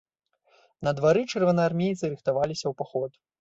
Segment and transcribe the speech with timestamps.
[0.87, 3.11] На двары чырвонаармейцы рыхтаваліся ў паход.